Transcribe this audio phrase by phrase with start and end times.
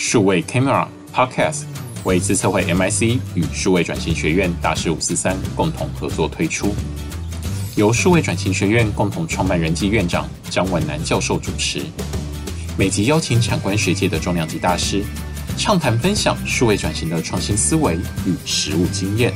[0.00, 1.64] 数位 Camera Podcast
[2.04, 6.72] 为资策会 MIC 与数位转型学院大师五四三共同合作推出，
[7.74, 11.82] 由数位转型学院共同创办人暨院长张文南教授主持，
[12.78, 15.02] 每集邀请产官学界的重量级大师，
[15.58, 19.34] 畅谈分享数位转型的创新思维与实务经验。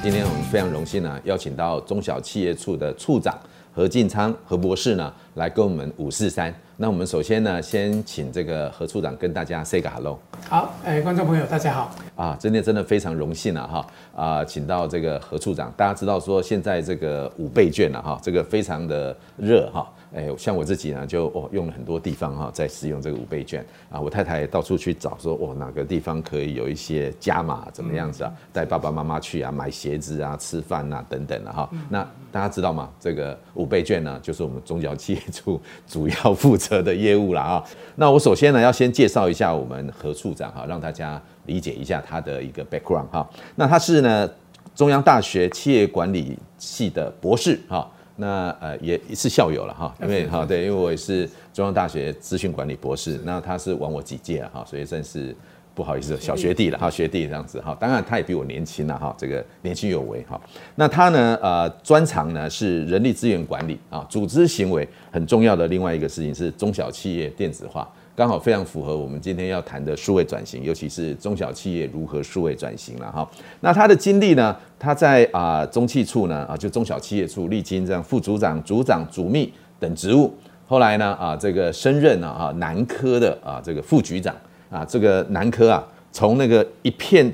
[0.00, 3.36] 今天我们非常荣幸呢，邀请到中小企业处的处长
[3.72, 6.52] 何进昌何博士呢，来跟我们五四三。
[6.76, 10.18] 那我们首先呢，先请这个何处长跟大家 say 个 hello。
[10.48, 11.94] 好，哎，观众朋友大家好。
[12.16, 15.72] 啊，今天真的非常荣幸了哈，啊，请到这个何处长。
[15.76, 19.86] 大家知道说现在这个五倍券了哈，这个非常的热哈。
[20.12, 24.00] 哎，像我自己呢，就哦用了很多地方哈，在使用这个五倍券啊。
[24.00, 28.32] 我太太也到处去找说，哦哪个地方可以有一些加码，怎么样子啊？
[28.52, 31.70] 带爸爸妈妈去啊，买鞋子啊，吃饭啊等等的哈。
[31.88, 32.02] 那
[32.32, 32.90] 大家知道吗？
[32.98, 37.64] 这个五倍券呢，就是我们中小企业处主要负责的业务了啊。
[37.94, 43.28] 那我首先呢，要先介绍一下我们何处长哈，让大家理解一下他的一个 background 哈。
[43.54, 44.28] 那他是呢
[44.74, 47.88] 中央大学企业管理系的博士哈。
[48.20, 55.34] 那呃也是校友了哈，因为哈对，因为我也是中央大学资讯管理博士，那他是晚我几届了哈，所以算是
[55.74, 60.38] 不好意思小学弟了哈，学弟这样子哈，当然他也比我年轻了哈，这个年轻有为哈。
[60.74, 67.90] 那他呢呃专长呢是人力资源管理啊，组织行为很重要的另外一个事情是中小企业电子化。
[68.20, 73.26] 刚好非常符合我们今天要谈的数位转型，尤其是中小企业如何数位转型了哈。
[73.60, 74.54] 那他的经历呢？
[74.78, 80.30] 他在啊中企处呢啊，就中小企业处历经这样副组长、组长、主秘等职务，
[80.66, 84.36] 后来呢啊这个升任了啊南科的啊这个副局长
[84.70, 85.82] 啊，这个南科啊
[86.12, 87.24] 从那个一片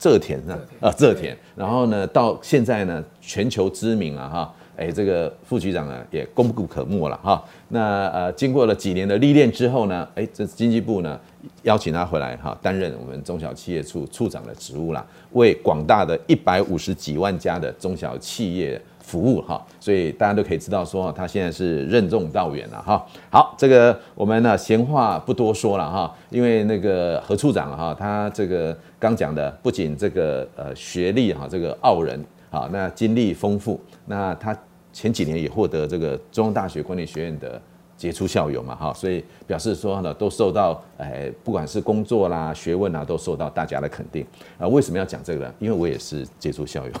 [0.00, 4.54] 蔗田呢啊蔗田，然后呢到现在呢全球知名啊哈。
[4.80, 7.44] 哎，这个副局长呢也功不可没了哈。
[7.68, 11.20] 那呃，经过了几年的历练之后呢，哎，这经济部呢
[11.64, 19.62] 邀请他回来哈，担任我们中小企业处处长的职务啦，为广大的一百五十几万家的中小企业服务哈。
[19.78, 23.06] 所以大家都可以知道说，他现在是任重道远了哈。
[23.30, 32.18] 好，这个我们呢闲话不多说了哈，因为那个何处长哈，他这个刚讲的不仅这个呃学历哈，这个傲人
[32.48, 34.56] 好，那经历丰富，那他。
[34.92, 37.60] 前几年也获得这个中央大学管理学院的
[37.96, 44.66] 杰出校友嘛，哈，所以表示说呢，都受到，哎，不管是工作啦、学问啊，都受到大家的肯定啊。
[44.66, 45.54] 为什么要讲这个呢？
[45.58, 46.92] 因为我也是杰出校友，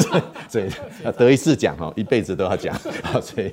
[0.50, 0.68] 所以
[1.16, 2.78] 得一次奖哈，一辈子都要讲，
[3.22, 3.50] 所以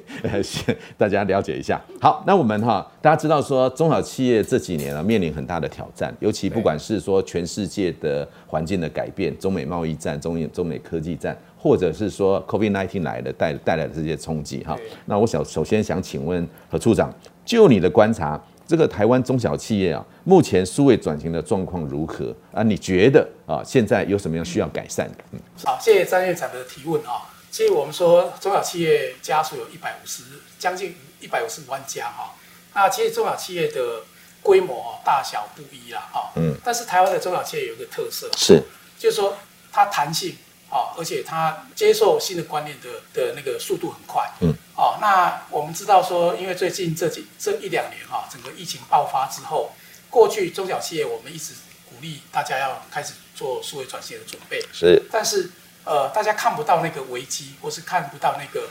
[0.98, 1.82] 大家了解一下。
[2.02, 11.38] 好，那我们哈，大家知道说中小企业这几年啊，面临很大的挑战，尤其不管是说全世界的环境的改变，中美贸易战、中美中美科技战。
[11.62, 22.64] 或者是说 COVID-19 来的带带来的这些冲击哈，那我想首先想请问何处长，就你的观察，这个台湾中小企业啊，目前数位转型的状况如何啊？
[22.64, 25.18] 你觉得啊，现在有什么样需要改善的？
[25.34, 27.28] 嗯，好，谢谢张院长的提问啊。
[27.52, 30.24] 其实我们说中小企业家数有一百五十，
[30.58, 32.34] 将近一百五十五万家哈。
[32.74, 34.02] 那其实中小企业的
[34.42, 36.32] 规模大小不一啦哈。
[36.38, 36.56] 嗯。
[36.64, 38.64] 但是台湾的中小企业有一个特色是，
[38.98, 39.36] 就是说
[39.74, 40.34] 它弹性。
[40.70, 44.30] 哦，而且他接受新的观念的的那个速度很快。
[44.42, 44.54] 嗯。
[44.76, 49.72] 哦，那我们知道说，因为最近这几这一两年哈，整个疫情爆发之后，
[50.10, 51.54] 过去中小企业我们一直
[51.90, 54.64] 鼓励大家要开始做数位转型的准备。
[54.72, 55.04] 是。
[55.12, 55.52] 但是
[55.84, 58.70] 呃，大家看不到那个危机，或是看不到那个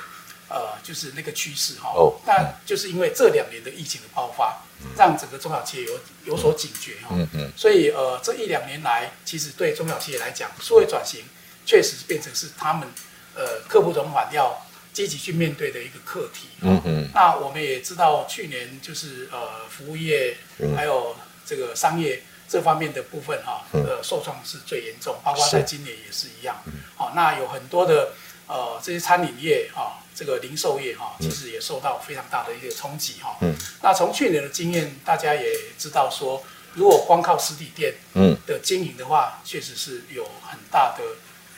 [0.48, 1.92] 呃，就是那个趋势哈。
[1.94, 2.14] 哦。
[2.25, 4.62] 那就是因为这两年的疫情的爆发，
[4.97, 7.08] 让整个中小企业有有所警觉哈。
[7.10, 7.53] 嗯嗯。
[7.54, 11.22] 所以呃，这一两年来，其实对中小企业来讲，数位转型。
[11.68, 12.88] 确实变成是他们，
[13.34, 16.48] 呃，刻不容缓要积极去面对的一个课题。
[16.62, 17.10] 嗯嗯。
[17.12, 20.38] 那我们也知道，去年就是呃，服务业
[20.74, 21.14] 还有
[21.44, 26.56] 这个商业这方面的部分哈，呃，受创是最严重，包括在今年也是一样。
[26.96, 28.12] 好，那有很多的
[28.46, 33.36] 呃这些餐饮业啊，这个零售业哈，其实也受到非常大的一个冲击哈。
[33.42, 33.54] 嗯。
[33.82, 41.04] 那从去年的经验，大家也知道说，如果光靠实体店嗯的经营的话，确实是有很大的。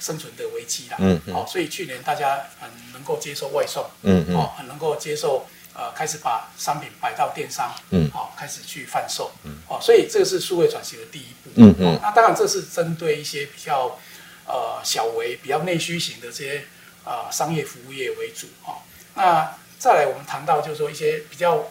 [0.00, 13.98] 生存的危机啦，嗯，好，所以去年大家很能够接受外送，嗯嗯，很能够接受，呃，开始把商品摆到电商，嗯，好，开始去贩售，嗯，好，所以这个是数位转型的第一步，嗯嗯，那当然这是针对一些比较，
[14.46, 16.64] 呃，小微、比较内需型的这些，
[17.04, 18.82] 呃，商业服务业为主，哈，
[19.14, 21.66] 那再来我们谈到就是说一些比较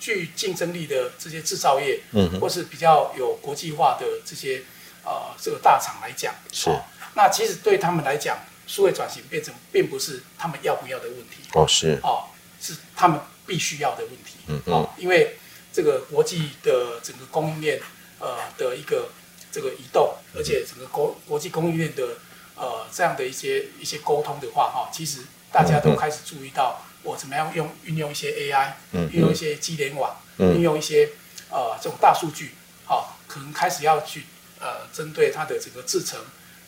[0.00, 4.62] 具竞争力的这些制造业，嗯，或是比较有国际化的这些，
[5.04, 6.70] 呃，这个大厂来讲，是。
[7.14, 11.98] 那其实对他们来讲，数位转型变成并不是他们要不要的问题哦，是。
[12.02, 12.24] 哦，
[12.60, 14.36] 是他们必须要的问题。
[14.46, 15.36] 嗯嗯，因为
[15.72, 17.80] 这个国际的整个供应链
[18.18, 19.08] 呃的一个
[19.50, 22.18] 这个移动，而且整个国国际供应链的
[22.54, 25.20] 呃这样的一些一些沟通的话哈，其实
[25.50, 28.72] 大家都开始注意到我怎么样用运用一些 AI，
[29.10, 31.10] 运用一些机联网，运用一些
[31.50, 32.54] 呃这种大数据，
[32.84, 34.26] 好，可能开始要去
[34.60, 36.20] 呃针对它的整个制程，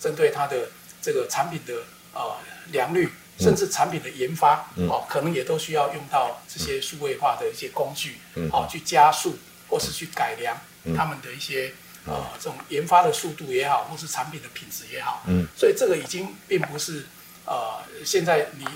[0.03, 0.69] 针对它的
[1.01, 1.73] 这个产品的
[2.13, 2.37] 呃
[2.73, 3.09] 良率。
[3.39, 8.19] 甚至产品的研发，哦，可能也都需要用到这些数位化的一些工具，
[8.53, 9.37] 哦，去加速
[9.69, 10.55] 或是去改良
[10.95, 11.73] 他们的一些
[12.07, 17.07] 呃这种研发的速度也好，或是产品的品质也好，嗯，所以这个已经并不是
[17.47, 18.67] 呃现在你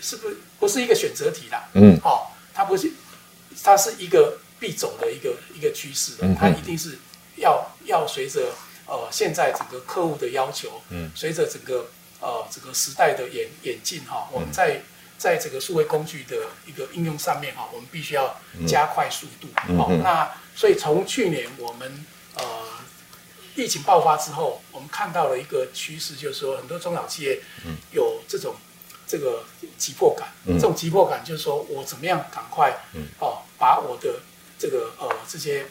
[0.00, 2.92] 是不是不是一个选择题啦，嗯，哦，它不是，
[3.62, 6.98] 它是一个必走的一个一个趋势的，它一定是
[7.36, 8.52] 要要随着
[8.86, 11.86] 呃现在整个客户的要求，嗯，随着整个。
[12.24, 14.80] 呃，这个时代的演演进哈，我们在
[15.18, 19.48] 在这个数位工具的一个应用上面哈，我们必须要加快速度。
[19.76, 22.06] 好，那所以从去年我们
[22.36, 22.44] 呃
[23.56, 27.42] 疫情爆发之后，我们看到了一个趋势，就是说很多中小企业
[27.90, 28.54] 有这种
[29.04, 29.42] 这个
[29.76, 30.28] 急迫感。
[30.46, 32.72] 这种急迫感就是说我怎么样赶快
[33.18, 34.20] 哦，把我的
[34.56, 35.66] 这个呃这些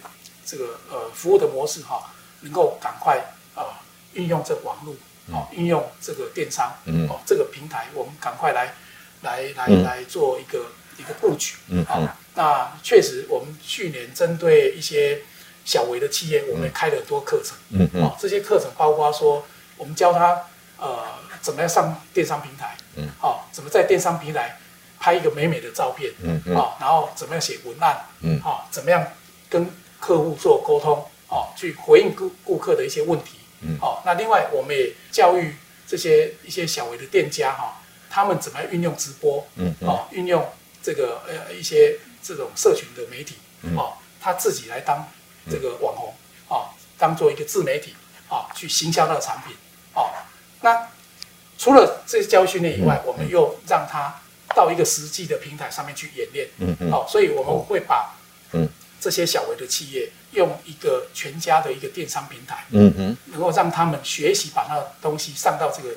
[0.45, 2.11] 这个呃服务的模式哈，
[2.41, 3.17] 能够赶快
[3.55, 3.81] 啊
[4.13, 4.93] 运用这网络。
[5.31, 6.73] 哦，运用这个电商，
[7.07, 8.73] 哦，这个平台，我们赶快来，
[9.21, 10.65] 来，来，来做一个
[10.97, 11.55] 一个布局。
[11.69, 12.01] 嗯，好，
[12.33, 15.21] 那确实，我们去年针对一些
[15.63, 17.55] 小微的企业，我们也开了很多课程。
[17.69, 19.45] 嗯嗯，哦，这些课程包括说，
[19.77, 20.43] 我们教他
[20.77, 21.05] 呃，
[21.39, 22.75] 怎么样上电商平台。
[22.95, 24.57] 嗯，好，怎么在电商平台
[24.99, 26.11] 拍一个美美的照片。
[26.23, 28.05] 嗯嗯，然后怎么样写文案。
[28.21, 29.05] 嗯，好，怎么样
[29.47, 31.07] 跟客户做沟通。
[31.31, 33.39] 哦，去回应顾顾客的一些问题。
[33.61, 35.55] 嗯，好，那另外我们也教育
[35.87, 40.45] 这些一些小微的店家哈，他们怎么运用直播，嗯，哦，运用
[40.83, 43.35] 这个呃一些这种社群的媒体，
[43.77, 45.07] 哦，他自己来当
[45.49, 46.13] 这个网红，
[46.49, 47.95] 哦，当做一个自媒体，
[48.29, 49.55] 哦，去行销他的产品，
[49.93, 50.09] 哦，
[50.61, 50.87] 那
[51.57, 54.19] 除了这些教育训练以外，我们又让他
[54.55, 58.15] 到一个实际的平台上面去演练，嗯嗯，好，所以我们会把
[58.53, 58.67] 嗯
[59.01, 60.09] 这些小微的企业。
[60.31, 65.93] 用一个全家的一个电商平台，嗯嗯，能够让他们学习把那东西上到这个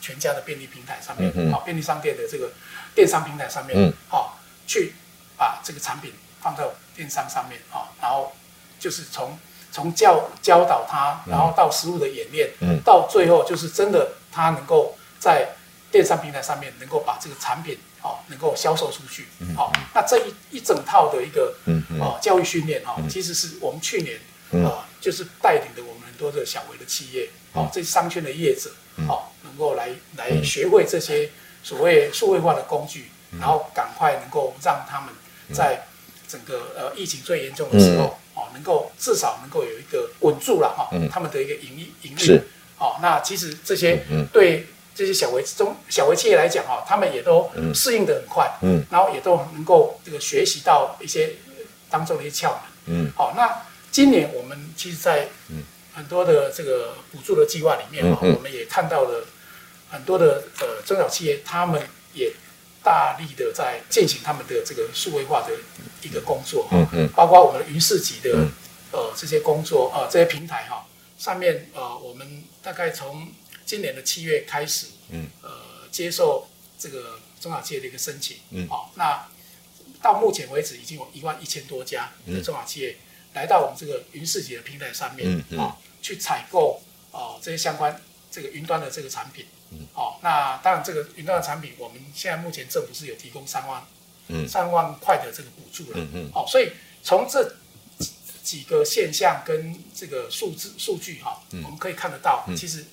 [0.00, 2.50] 全家的便利平台上面，好，便利商店的这个
[2.94, 4.94] 电商平台上面，好，去
[5.36, 6.10] 把这个产品
[6.40, 8.32] 放到电商上面，好，然后
[8.80, 9.38] 就是从
[9.70, 15.50] 从教教导他，然后到实物的演练，嗯，到最后就是真的他能够在
[15.90, 17.78] 电商平台上面能够把这个产品。
[18.06, 19.26] 哦，能够销售出去，
[19.56, 21.52] 好，那这一一整套的一个
[21.98, 28.70] 哦教育训练哈，其实是我们去年啊，就是带领的我们很多的小微的企业，哦，这些商圈的业者，
[29.08, 31.28] 哦，能够来来学会这些
[31.64, 33.10] 所谓数位化的工具，
[33.40, 35.12] 然后赶快能够让他们
[35.52, 35.84] 在
[36.28, 42.40] 整个呃疫情最严重的时候，哦，能够至少能够有一个稳住了哈，他们的一个盈利盈利，
[42.78, 44.64] 哦，那其实这些对。
[44.96, 51.34] 这些小微中小微企业来讲哈，他们也都适应的很快，嗯，然后也都能够这个学习到一些
[51.90, 55.28] 当中的一些窍门，嗯，好，那今年我们其实，在
[55.94, 59.24] 很多的这个补助的计划里面哈，我们也看到了
[59.90, 61.80] 很多的呃中小企业，他们
[62.14, 62.32] 也
[62.82, 65.52] 大力的在进行他们的这个数位化的
[66.02, 68.46] 一个工作，嗯嗯，包括我们的云市集的
[68.92, 70.84] 呃这些工作啊，这些平台哈，
[71.18, 73.28] 上面呃我们大概从
[73.66, 75.50] 今年的七月开始，嗯，呃，
[75.90, 76.46] 接受
[76.78, 79.26] 这个中小企业的一个申请，嗯，好，那
[80.00, 82.96] 到目前为止已经有一万一千多家的中小企业
[83.34, 86.80] 来到我们这个云市集的平台上面，嗯，啊，去采购
[87.10, 93.84] 哦这些相关这个云端的这个产品，嗯，好，那当然这个云端的产品，我们现在目前政府是有提供三万，
[94.28, 96.70] 嗯，三万块的这个补助了，嗯嗯，好，所以
[97.02, 97.56] 从这
[98.44, 102.84] 几个现象跟这个数字数据哈，我们可以看得到，其实。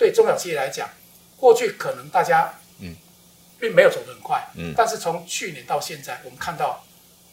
[0.00, 0.88] 对中小企业来讲，
[1.36, 2.96] 过去可能大家嗯，
[3.60, 6.82] 并没有走得很快，嗯，但是从去年到现在，我们看到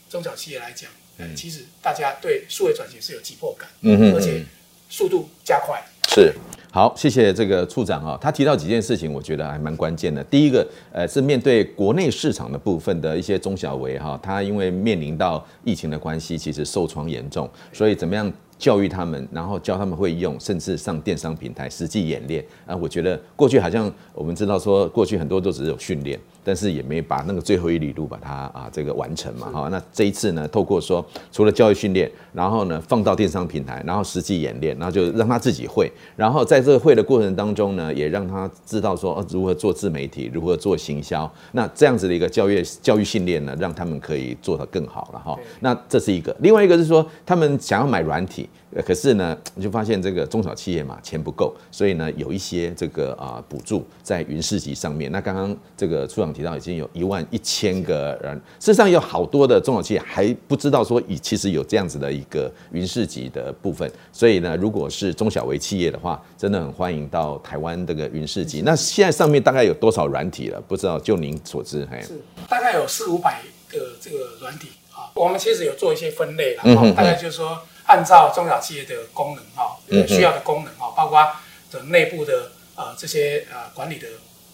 [0.09, 4.43] 中小企业来讲，嗯，其实大家对数位转型是有急迫感，嗯哼，而且
[4.89, 6.33] 速度加快，是。
[6.69, 10.21] 好，谢谢这个处长啊，他提到几件事情，我觉得还蛮关键的。
[10.25, 22.75] 第一个，呃，是面对国内市场的部分的一些中小微哈，他因为面临到疫情的关系，其实受创严重，所以怎么样教育他们，然后教他们会用，甚至上电商平台实际演练啊。
[22.75, 26.19] 我觉得过去好像我们知道说，过去很多都只有训练。
[26.47, 45.37] 但是也没把那个最后一里路把它啊这个完成嘛哈，那这一次呢，透过说除了教育训练，然后呢放到电商平台，然后实际演练，然后就让他自己会，然后在这个会的过程当中呢，也让他知道说如何做自媒体，如何做行销，那这样子的一个教育教育训练呢，让他们可以做得更好了哈。
[45.59, 48.47] 那这是一个，另外一个是说他们想要买软体。
[48.85, 55.09] 可是呢，你就发现这个中小企业嘛，钱不够，所以呢，有一些这个啊补助在云市集上面。
[55.11, 63.89] 那刚刚这个处长提到，已经有一万一千个人，事实上有好多的中小企业还不知道说，以其实有这样子的一个云市集的部分。
[64.11, 68.61] 所以呢，如果是中小微企业的话，真的很欢迎到台湾这个云市集。
[68.65, 70.61] 那现在上面大概有多少软体了？
[70.67, 72.19] 不知道，就您所知，嘿，是
[72.49, 75.09] 大概有四五百个这个软体啊。
[75.15, 77.57] 我们其实有做一些分类了，嗯，大概就是说。
[77.87, 81.25] 按照中小企业的功能哈，需要的功能哈，包括
[81.71, 84.07] 的内部的呃这些呃管理的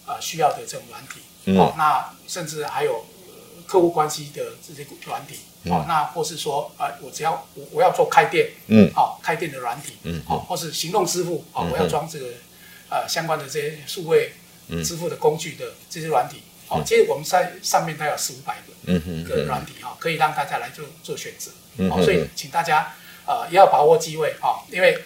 [0.06, 3.04] 呃需要的这种软体，哦，那甚至还有
[3.66, 12.26] 客户关系的这些软体，哦，那或是说呃我只要我我要做开店，嗯，好开店的软体，嗯，好，或是行动支付，哦，我要装这个
[12.88, 14.32] 呃相关的这些数位
[14.84, 21.50] 支付的工具的这些软体，哦，其实我们在上面大概有四五百个，嗯个软体哈，可以让大家来做做选择，
[21.90, 22.94] 哦，所以请大家。
[23.26, 24.98] 呃，也要把握机会哈，因为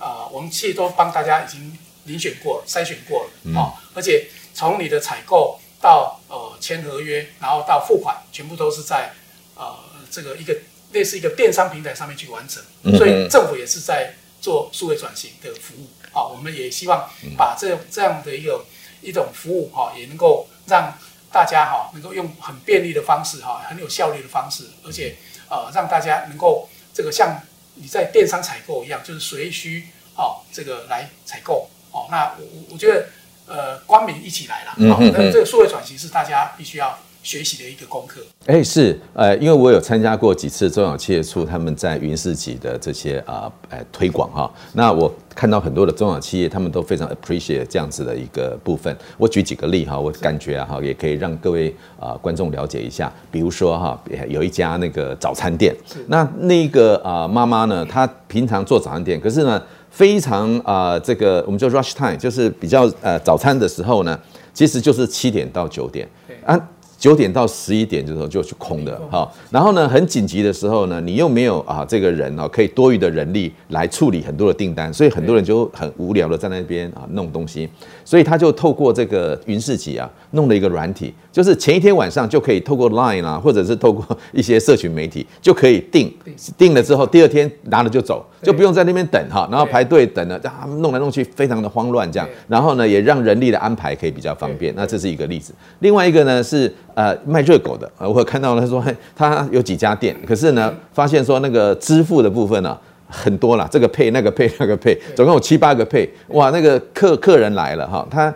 [0.00, 9.10] 呃，我们其实都帮大家已经遴选过了、筛选过了啊，嗯、而且从你的采购到呃签合约，然后到付款，全部都是在
[9.54, 9.74] 呃
[10.10, 10.56] 这个一个
[10.92, 12.62] 类似一个电商平台上面去完成，
[12.96, 18.64] 所以政府也是在做数位转型的服务啊，我们也希望把这这样的一个
[19.02, 20.96] 一种服务哈，也能够让
[21.30, 25.16] 大家哈能够用很便利的方式哈，很有效率的方式，而且
[25.50, 27.42] 呃让大家能够这个像。
[27.80, 32.06] 你在电商采购一样，就是随需哦，这个来采购哦。
[32.10, 33.08] 那我我我觉得，
[33.46, 38.22] 呃，光明一起来了，嗯这个数位转型是大家必须要学习的一个功课。
[38.46, 44.50] 哎、欸，是，呃，因为我有参加过几次中小企业处他们在云市集的这些啊，呃，推广哈。
[44.72, 48.96] 那我看到很多的中小企业，他们都非常 appreciate 这样子的一个部分。
[49.18, 53.12] 我举几个例哈，我感觉啊哈，也可以让各位啊观众了解一下。
[53.30, 64.18] 比如说哈，有一家那个早餐店，那那个啊妈妈呢，她平常做早餐店，可是呢，非常啊这个我们叫 rush time，就是比较呃早餐的时候呢，
[64.54, 66.08] 其实就是七点到九点
[66.46, 66.58] 啊。
[66.98, 77.68] 九点到十一点的时候就去空的哈，然后呢，很紧急的时候呢，你又没有啊这个人啊，可以多余的人力来处理很多的订单，所以很多人就很无聊的在那边啊弄东西，
[78.04, 86.12] 所以他就透过这个云市集啊，弄了一个软体，就是前一天晚上就可以透过 Line 啊，或者是透过一些社群媒体就可以订，
[86.56, 96.74] 订了之后第二天拿了就走，就不用在那边等哈，然后排队等了，啊弄来弄去非常的慌乱这样，然后呢也让人力的安排可以比较方便，那这是一个例子，另外一个呢是。
[96.98, 108.34] 呃，卖热狗的，我看到他说，他有几家店，可是呢，发现说那个支付的部分呢、啊、很多了，这个配那个配那个配，总共有七八个配，哇，那个客客人来了哈，他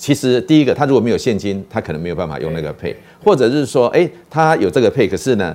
[0.00, 5.54] 其实第一个，他如果没有现金，他可能没有办法用那个配，或者是说，哎，他有这个配，可是呢，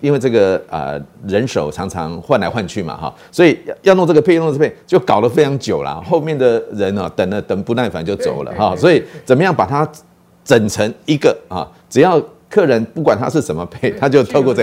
[0.00, 9.88] 因为这个呃人手常常换来换去嘛哈，所以要弄这个配，弄这个配，就搞得非常久了，后面的人啊等了等不耐烦就走了哈，所以怎么样把它。
[10.46, 14.62] 整成一个啊，只要客人不管他是什么配，他就透过这，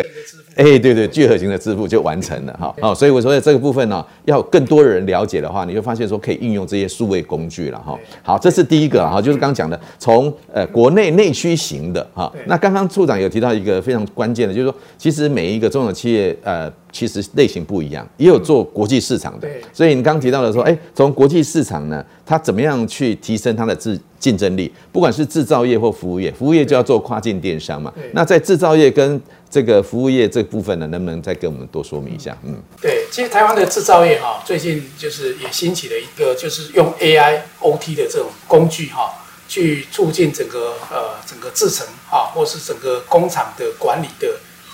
[0.55, 2.75] 哎，对对，聚合型的支付就完成了哈。
[2.81, 7.97] 哦，所以我说这个部分呢，要更多人了解的话，你就发现说可以运用这些数位工具了哈。
[8.21, 12.31] 好，这是第一个哈，就是刚刚讲的，从呃国内内需型的哈。
[12.47, 16.71] 那刚刚处长有提到一个非常关键的，就是说，其实每一个中小企业呃。
[16.93, 24.69] 其实类型不一样，也有做国际市场的，所以你刚刚提到的说，哎，从国际市场呢，它怎么样去提升它的自竞争力？
[24.91, 27.93] 不管是制造业或服务业，服务业就要做跨境电商嘛。
[28.11, 32.35] 那在制造业跟这个服务业这部分呢，能不能再跟我们多说明一下？
[32.43, 39.13] 嗯，对，其实台湾的制造业哈，最近就是也兴起了一个，就是用 AI、OT 的这种工具哈，
[39.47, 44.27] 去促进整个呃整个制程哈，或是整个工厂的管理的。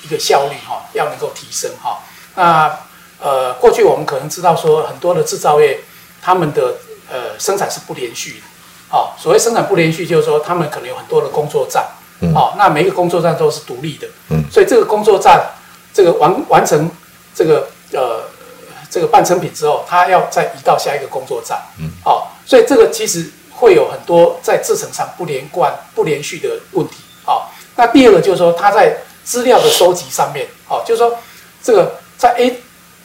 [0.04, 2.00] 一个效率哈，要能够提升哈。
[2.36, 2.72] 那
[3.20, 5.80] 呃，过去我们可能知道说，很多的制造业，
[6.22, 6.76] 他们的
[7.12, 8.46] 呃生产是不连续的。
[8.90, 11.84] 好，所谓生产不连续，就是说他们可能有很多的工作站。
[12.34, 14.08] 好，那每一个工作站都是独立的。
[14.30, 14.44] 嗯。
[14.52, 15.46] 所以这个工作站，
[15.94, 16.90] 这个完完成
[17.36, 18.24] 这个呃
[18.90, 21.60] 这个半成品之后，它要再移到下一个工作站。
[21.80, 21.90] 嗯。
[22.04, 26.96] 好，所以这个其实会有很多在制程上不连贯、不连续的问题。
[27.26, 31.18] 好，那第二个就是说，它在资料的收集上面，好，就是说，
[31.62, 32.60] 这个在 A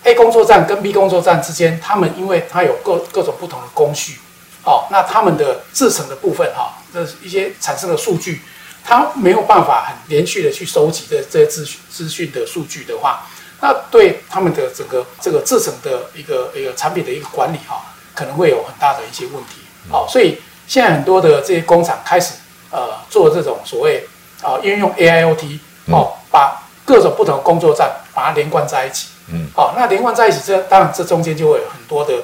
[0.04, 4.19] A 工作站跟 B 工作站之间，他们因为它有各各种不同的工序，
[4.64, 8.42] 哦，那他们的制程的部分哈，这一些产生的数据，
[8.84, 13.26] 它没有办法很连续的去收集这这些资讯资讯的数据的话，
[13.60, 19.60] 那对他们的整个这个制成的一个一个产品的一个管理哈，可能会有很大的一些问题。
[19.90, 22.34] 好，所以现在很多的这些工厂开始
[22.70, 24.06] 呃做这种所谓
[24.42, 29.08] 啊运用 AIoT 哦，把各种不同的工作站把它连贯在一起。
[29.28, 32.14] 嗯，好，那连贯在一起，这当然这中间就会有很多的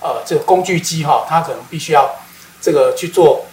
[0.00, 2.10] 呃这个工具机哈，它可能必须要
[2.60, 3.46] 这个去做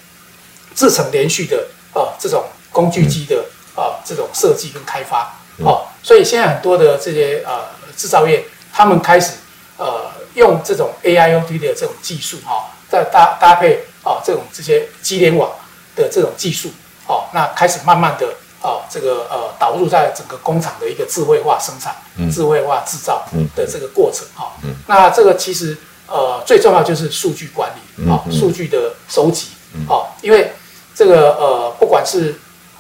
[0.74, 2.44] 制成连续的呃这种
[2.76, 5.34] 工具机的呃这种设计跟开发。
[5.64, 7.64] 哦，所以现在很多的这些呃
[7.96, 9.32] 制造业，他们开始
[9.78, 12.72] 呃用这种 AIoT 的这种技术哈。
[12.88, 15.50] 再搭搭配啊，这种这些机联网
[15.96, 16.70] 的这种技术，
[17.08, 18.28] 哦，那开始慢慢的
[18.62, 24.54] 啊，这个呃导入在整个工厂的一个智慧化生产、嗯、智慧化制造的这个过程哈。
[24.88, 25.76] 那这个其实
[26.08, 29.48] 呃最重要就是数据管理啊，数、据的收集
[29.90, 30.54] 啊，因为
[30.94, 32.36] 这个呃不管是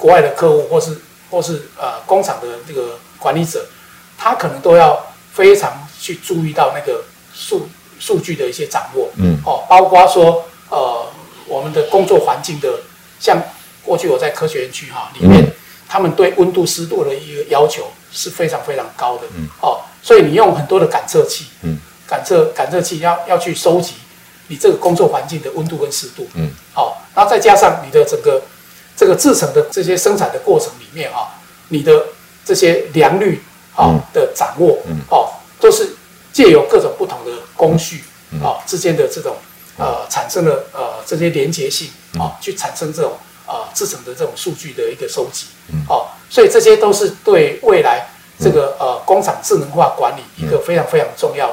[0.05, 3.65] 国外的客户或是或是呃工厂的这个管理者，
[4.15, 7.67] 他可能都要非常去注意到那个数。
[7.97, 11.07] 数据的一些掌握，嗯，哦，包括说，呃，
[11.47, 12.67] 我们的工作环境的，
[13.21, 13.41] 像
[13.81, 15.51] 过去我在科学园区哈里面，嗯、
[15.87, 23.93] 他们对温度湿度的一个要求是非常非常高的，嗯，哦，所以你用很多的感测器，嗯，感测感测器要要去收集
[24.49, 28.43] 你这个工作环境的温度跟湿度，嗯，哦，然后再加上你的整个
[28.95, 31.35] 这个制成的这些生产的过程里面啊，
[31.69, 32.07] 你的
[32.43, 33.41] 这些良率
[33.75, 35.95] 啊的掌握，嗯，哦，都是。
[36.35, 38.03] 借由各种不同的工序
[38.43, 39.37] 啊之间的这种
[39.77, 41.87] 呃产生的呃这些连结性
[42.19, 43.13] 啊，去产生这种
[43.47, 45.45] 呃制成的这种数据的一个收集
[45.87, 48.05] 哦，所以这些都是对未来
[48.37, 51.49] 这个呃工厂智能化管理一个非常非常重要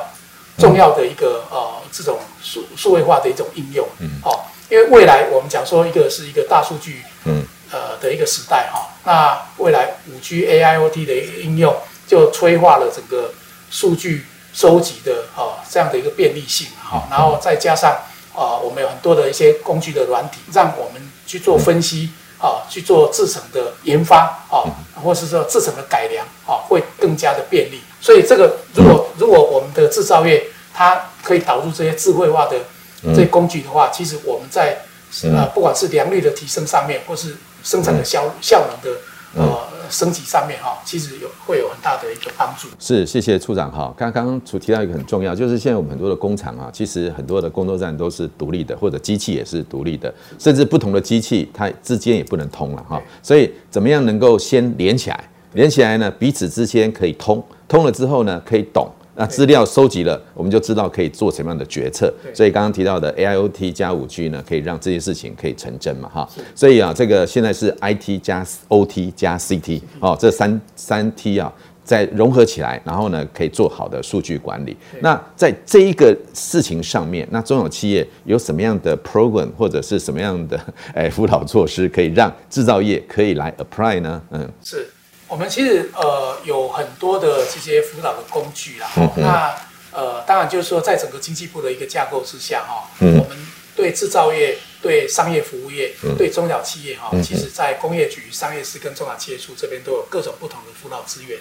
[0.58, 3.86] 重要的一个呃这种数数位化的一种应用
[4.24, 11.74] 哦，因为未来我们讲说一个是一个大数据嗯呃的一个时代哈，那未来五 G AIoT 的应用
[12.06, 13.32] 就催化了整个
[13.70, 14.26] 数据。
[14.54, 17.90] 收集的啊这样的一个便利性哈，然后再加上
[18.34, 24.60] 啊我们有很多的一些工具的软体，让我们去做分析啊，去做制程的研发啊，
[25.02, 27.80] 或是说制程的改良啊，会更加的便利。
[27.98, 32.58] 所以这个如果如果我们的制造业它可以导入这些智慧化的
[33.02, 34.76] 这些工具的话，其实我们在
[35.24, 38.98] 呃不管是良率的提升上面，或是生产的效效能的
[39.34, 39.72] 呃。
[39.90, 42.66] 升级上面哈，其实有会有很大的一个帮助。
[42.78, 43.92] 是，谢谢处长哈。
[43.94, 52.98] 刚刚处提到一个很重要，就是现在我们很多的工厂啊，其实很多的工作站都是独立的，或者机器也是独立的，甚至不同的机器它之间也不能通了哈。
[53.22, 55.28] 所以怎么样能够先连起来？
[55.52, 58.90] 连起来呢，彼此之间可以通，通了之后呢，可以懂。
[59.14, 62.12] 那资料收集了，我们就知道可以做什么样的决策。
[62.32, 66.28] 所以刚刚提到的 AIoT 加五 G 呢，可以让这些事情可以成真嘛，哈。
[66.54, 71.52] 所以啊，这个现在是 IT 加 OT 加 CT 哦，这三三 T 啊，
[71.84, 74.74] 再融合起来，然后呢，可以做好的数据管理。
[75.00, 80.58] 那在这一个事情上面，那中小企业有什么样的 program 或者是什么样的
[80.94, 84.22] 诶辅导措施，可以让制造业可以来 apply 呢？
[84.30, 84.86] 嗯，是。
[85.32, 89.56] 我们其实呃有很多的这些辅导的工具啦，嗯、那
[89.90, 93.38] 呃当然就是说在整个经济部的一个架构之下哈，嗯、我们
[93.74, 101.40] 对制造业、对商业服务业、嗯、对中小企业哈，嗯、其实在工业局、商业司跟中小企业处这边都有各种不同的辅导资源，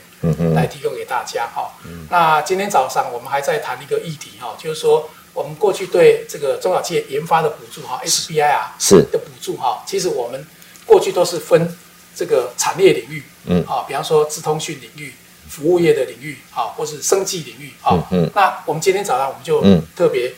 [0.55, 1.73] 来提供给大家哈。
[1.83, 9.01] 嗯、那今天早上我们还在谈一个议题哈，就是说我们过去对这个中小企业研发的补助哈，SBI 啊是。
[9.11, 10.47] 的补助哈，其实我们
[10.85, 11.77] 过去都是分。
[12.15, 15.13] 这个产业领域，嗯，啊，比方说资通讯领域、
[15.49, 19.61] 服务业的领域，啊，或是生技领域，啊，嗯，那我们今天早上我们就
[19.95, 20.33] 特别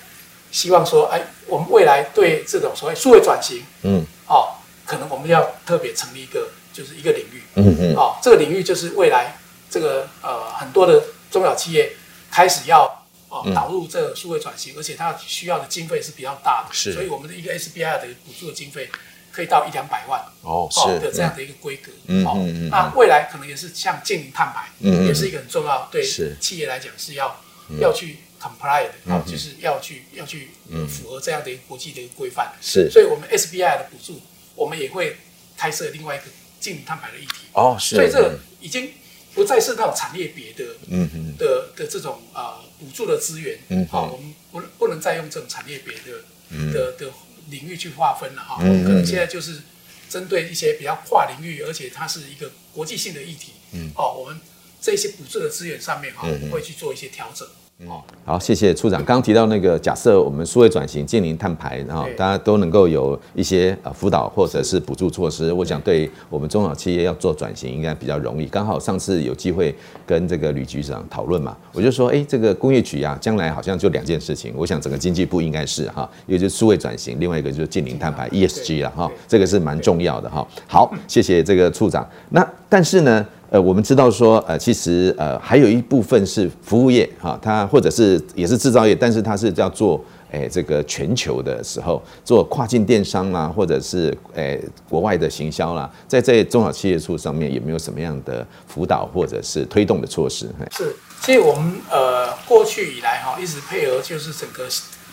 [0.51, 4.55] 希望说，哎，我们未来对这种所谓数位转型，嗯，哦，
[4.85, 9.35] 可能我们要特别成立一个，就是一个领域，嗯嗯，哦，这个领域就是未来
[9.69, 11.93] 这个呃很多的中小企业
[12.31, 18.89] 开始要哦导入这个数位转型，而且它需要的经费是比较大的，是，所以我们的一个 SBIR 的补助的经费。
[19.33, 26.05] 可以到一两百万哦，是的这样的一个规格，嗯嗯，那未来可能也是像净零碳排，嗯，也是一个很重要，对
[26.39, 27.41] 企业来讲是要
[27.79, 30.49] 要去 comply 的，啊，就是要去要去
[30.87, 34.21] 符合这样的一个国际的一个规范，是，所以我们 SBI 的补助，
[34.53, 35.17] 我们也会
[35.57, 36.25] 开设另外一个
[36.59, 38.91] 净零碳排的议题，哦，是，所以这已经
[39.33, 47.11] 不再是那种产业别的，嗯嗯的的这种啊补助的资源，嗯，好，我们不不能再用这种产业别的的的。
[47.53, 49.61] 领域去划分了哈，可能现在就是
[50.09, 54.41] 针对一些比较跨领域，而且它是一个国际性的议题，嗯，哦，我们
[54.81, 57.47] 这些补助的资源上面哈，会去做一些调整。
[57.89, 58.01] 哦。
[58.25, 59.03] 好，谢谢处长。
[59.03, 68.45] 刚刚提到那个，假设我们数位转型、建零碳排，然后大家都能够有一些呃辅导或者是补助措施，我想对我们中小企业要做转型应该比较容易。
[68.45, 74.53] 刚好上次有机会跟这个吕局长讨论嘛，我就说，哎，这个工业局啊，将来好像就两件事情。
[74.55, 80.47] 我想整个经济部应该是哈，一个就是数位转型，另外一个就是建零碳排 ESG 了哈，这个是蛮重要的哈。
[80.65, 82.07] 好，谢谢这个处长。
[82.29, 83.25] 那但是呢？
[83.53, 100.47] 呃，我们知道说，呃，其实呃，还有一部分是服务业哈，它或者是也是制造业，但是它是叫做诶这个全球的时候，做跨境电商啦，或者是诶国外的行销啦，在这中小企业处上面有没有什么样的辅导或者是推动的措施？
[100.69, 104.67] 是，其实我们呃过去以来哈，一直配合就是整个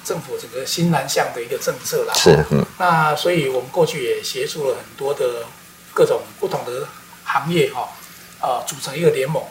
[0.05, 2.13] 政府整个新南向的一个政策啦。
[2.13, 2.63] 是，嗯。
[2.79, 5.47] 那所以我们过去也协助了很多的
[5.95, 6.87] 各种不同的
[7.25, 7.89] 行业哈。
[8.43, 9.43] 呃，组成一个联盟，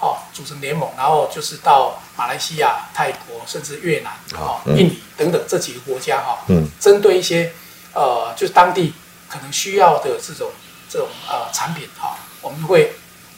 [0.00, 7.52] 哦，组成联盟，然后就是到马来西亚、泰国，甚至越南、哦，印尼等等这几个国家，哈，嗯，针对一些
[7.94, 8.92] 呃，就是当地
[9.28, 10.50] 可能需要的这种
[10.90, 12.92] 这种呃产品，哈，我们会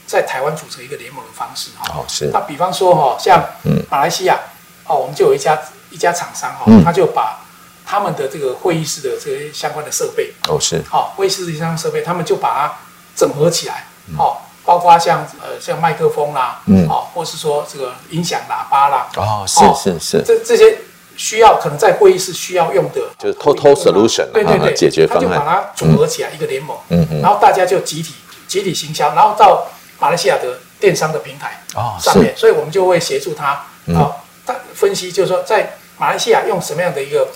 [0.06, 2.30] 在台湾组成一个联盟的方式，哈，哦，是。
[2.32, 3.42] 那比方说，哈，像
[3.88, 4.38] 马来西亚，
[4.87, 5.56] 哦，我们就有一家
[5.90, 7.44] 一家厂商，哈，他就把
[7.87, 12.78] 他们的这个会议室的这些相关的设备，哦，是，好，会议室的相关设备，他们就把它
[13.14, 14.43] 整合起来，好。
[14.64, 20.79] 包括像呃像麦克风啦，嗯，哦，或是说这个音响喇叭啦，哦，是是是，这这些
[21.16, 28.14] 需要可能在会议室需要用的，就是 total solution，对对对，解决方案，他就把它组合起来一个联盟，嗯嗯，然后大家就集体
[28.48, 29.66] 集体行销，然后到
[30.00, 33.50] 马来西亚的电商的平台哦上面，所以我们就会协助他
[33.94, 37.29] 啊，他分析就是说在马来西亚用什么样的一个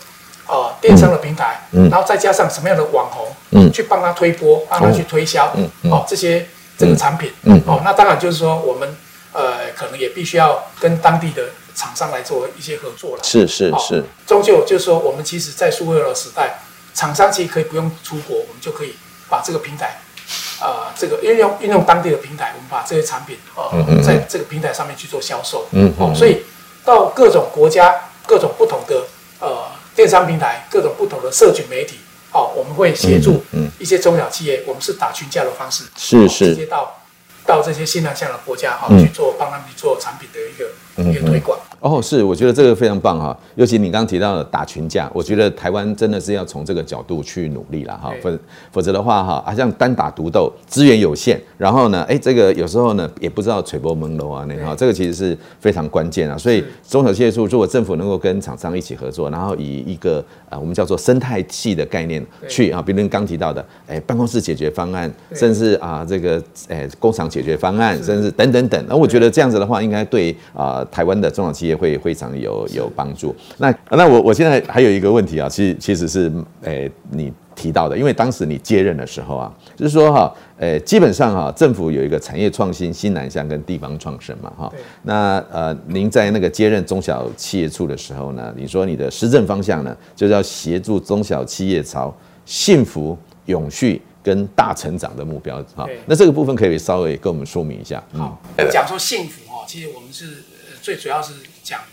[0.47, 6.47] 呃电商的平台，嗯，然后再加上什么样的网红，嗯，去帮他推播，帮他去推销，嗯嗯，哦这些。
[6.79, 8.97] 这个产品，嗯，哦，那当然就是说，我们
[9.33, 13.25] 呃，可能也必须要跟当地的厂商来做一些合作了。
[13.25, 16.61] 是是是，终究就是说，我们其实，在数位的时代，
[16.95, 18.95] 厂商其实可以不用出国，我们就可以
[19.29, 19.99] 把这个平台，
[20.61, 25.67] 呃，这个运用运用当地的平台，我们把这些产品，呃，在这个平台上面去做销售。
[25.73, 26.45] 嗯，哦，所以
[26.85, 27.93] 到各种国家、
[28.25, 29.03] 各种不同的
[29.41, 31.99] 呃电商平台、各种不同的社群媒体。
[32.31, 33.43] 好，我们会协助
[33.79, 37.01] 一些中小企业，我们是打群架的方式，是是，直接到
[37.47, 40.71] 到这些新南向的国家哈去做，帮他们去做产品的一个
[41.05, 41.59] 一个推广。
[41.81, 48.31] 哦，是，我觉得这个非常棒哈，尤其你刚刚提到的打群架，我觉得台湾真的是要从这个角度去努力了哈，否
[48.73, 73.35] 否则的话哈，好像单打独斗，资源有限，然后呢，哎，这个有时候呢也不知道吹波朦胧啊，那哈，这个其实是非常关键啊，所以中小企业处如果政府能够跟厂商一起合作，然后以一个啊我们叫做生态系的概念去啊，比如刚提到的，哎，办公室解决方案，甚至啊这个哎工厂解决方案，甚至等等等，那我觉得这样子的话，应该对啊台湾的中小企业也会非常有有帮助。
[73.59, 84.73] 那那我我现在还有一个问题啊，其实其实是诶、欸、你提到的，因为当时你接任的时候啊，就是说哈，诶、欸、基本上哈，政府有一个产业创新新南向跟地方创生嘛哈。
[85.03, 95.85] 那呃，您在那个接任中小企业处的时候呢，你说你的施政方向呢，就是要协助中小企业朝幸福、永续跟大成长的目标哈。
[96.07, 98.01] 那这个部分可以稍微跟我们说明一下。
[98.13, 100.27] 好，讲说幸福哈，其实我们是
[100.89, 101.35] 最主要是。
[101.69, 101.85] 讲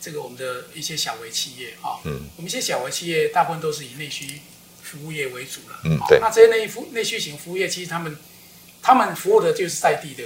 [0.00, 4.40] 这个我们的一些小微企业啊，嗯，我们一些小微企业大部分都是以内需
[4.82, 6.18] 服务业为主了，嗯，对。
[6.18, 8.16] 那这些内服内需型服务业，其实他们
[8.82, 10.24] 他们服务的就是在地的，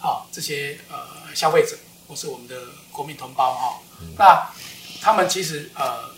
[0.00, 1.76] 啊，这些呃消费者
[2.08, 3.80] 或是我们的国民同胞哈，
[4.18, 4.50] 那
[5.00, 6.10] 他们其实呃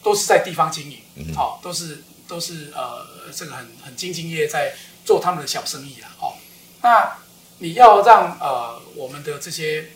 [0.00, 6.34] 都是在地方经营，好，都是都是呃这个很很兢兢业业在做他们的小生意了，哦，
[6.82, 7.16] 那
[7.58, 9.90] 你要让呃我们的这些。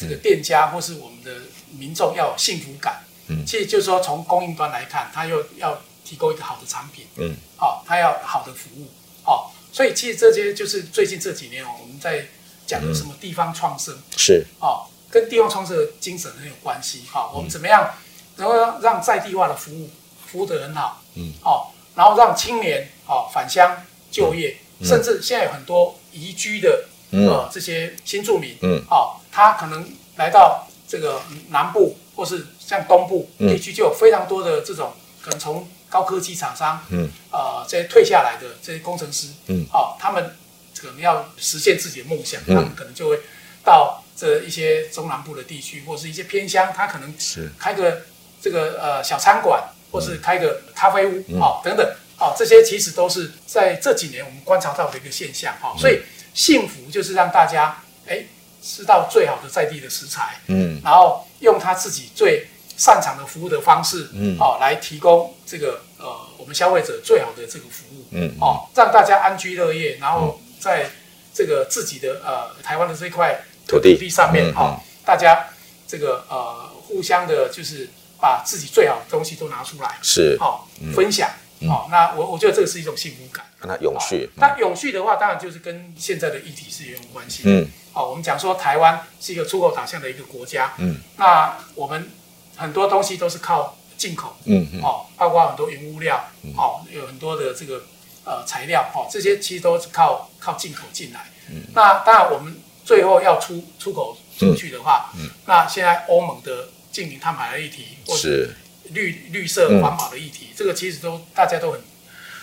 [0.00, 1.30] 这个店家或是我们的
[1.78, 8.88] 民众要有幸福感，嗯，其实就是说从供应端来看，他又要提供一个好的产品，嗯，好，他要好的服务，
[9.22, 12.26] 好，所以其实这些就是最近这几年哦，我们在
[12.66, 17.92] 讲的什么地方创生，是，哦，跟地方创生的精神很有关系，好，我们怎么样
[18.36, 19.90] 能够让在地化的服务
[20.26, 26.86] 服务得很好，嗯，好，然后让青年哦返乡就业，甚至现在有很多移居的。
[27.12, 40.36] 嗯、呃，这些新住民，嗯，好、哦，他可能来到这个南部或是像东部地区，就有非常多的这种可能从高科技厂商，嗯，呃，这些退下来的这些工程师，嗯，好、哦，他们
[40.78, 43.20] 可能要实现自己的梦想，嗯、他们可能就会
[43.64, 47.50] 到这一些中南部的地区，或是一些偏乡，他可能是。
[47.58, 48.02] 开个
[48.40, 56.00] 这个呃小餐馆，或是开个咖啡屋，好、哦，等等，好、哦，这些其实都是在这几年我们观察到的一个现象，哈、哦，所以。
[56.32, 58.24] 幸福就是让大家哎
[58.62, 62.46] 吃到最好的在地的食材，嗯，然后用他自己最
[62.76, 64.36] 擅长的服务的方式，嗯。
[64.38, 66.06] 哦，来提供这个呃
[66.38, 70.90] 我们消费者最好的这个服务，嗯哦，让大家安居乐业，然后在
[71.32, 74.10] 这个自己的呃台湾的这块土地土地。
[74.10, 75.46] 上面，哦，大家
[75.86, 77.88] 这个呃互相的，就是
[78.20, 80.36] 把自己最好的东西都拿出来，是。
[80.40, 80.60] 哦，
[80.94, 81.30] 分享，
[81.62, 83.44] 哦，那我我觉得这个是一种幸福感。
[83.60, 84.36] 让它永续哦。
[84.36, 87.42] 那永续的话，当然就是跟现在的议题是也有关系。
[87.46, 90.72] 嗯，好、我们讲说台湾是一个出口导向的一个国家。
[90.78, 92.10] 嗯，那我们
[92.56, 94.36] 很多东西都是靠进口。
[94.44, 96.24] 嗯嗯哦，包括很多原物料，
[96.56, 97.82] 哦，有很多的这个
[98.24, 101.30] 呃材料，哦，这些其实都是靠靠进口进来。
[101.50, 108.50] 嗯，那当然我们最后要出出口出去的话，嗯，那现在欧盟的净零碳排的议题，或者是
[108.90, 111.80] 绿绿色环保的议题，这个其实都大家都很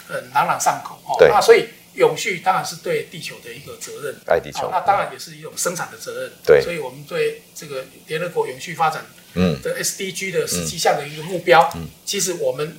[0.07, 1.17] 很朗朗上口哦。
[1.29, 4.67] 那所以永续当然是对地球的一个责任，爱地球。
[4.67, 6.31] 哦那当然也是一种生产的责任。
[6.45, 6.61] 对。
[6.61, 9.61] 所以我们对这个联合国永续发展嗯。
[9.61, 11.69] 的 SDG 的十七项的一个目标，
[12.05, 12.77] 其实我们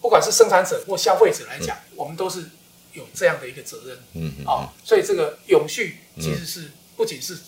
[0.00, 2.44] 不管是生产者或消费者来讲，我们都是
[2.92, 3.96] 有这样的一个责任。
[4.14, 7.38] 嗯嗯哦，所以这个永续其实是不仅是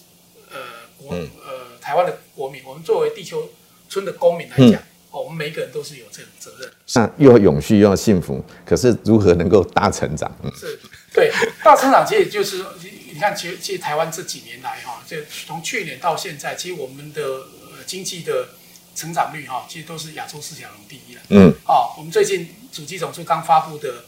[0.50, 0.58] 呃
[0.96, 1.30] 国嗯。
[1.44, 3.48] 呃台湾的国民，我们作为地球
[3.88, 4.82] 村的公民来讲，
[5.18, 6.70] 哦，我们每一个人都是有这种责任。
[6.94, 10.30] 那又要永续又要幸福，可是如何能够大成长？
[10.44, 10.78] 嗯是，
[11.12, 11.32] 对，
[11.64, 12.72] 大成长其实就是说
[13.12, 18.50] 你看，其实其实台湾这几年来哈，就从去年到现在，其实我们的呃经济的
[18.94, 21.20] 成长率哈，其实都是亚洲四小龙第一了。
[21.30, 24.04] 嗯，哦，我们最近主计总处刚发布的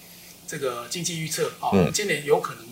[0.46, 2.64] 这个经济预测，哦，我们今年有可能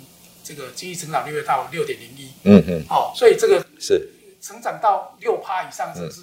[0.45, 2.31] 这个经济成长率会到六点零一。
[2.45, 4.09] 嗯嗯，哦，所以这个是
[4.41, 6.21] 成长到六趴以上，这是